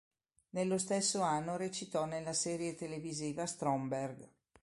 Nello 0.55 0.79
stesso 0.79 1.21
anno 1.21 1.57
recitò 1.57 2.05
nella 2.05 2.33
serie 2.33 2.73
televisiva 2.73 3.45
"Stromberg". 3.45 4.27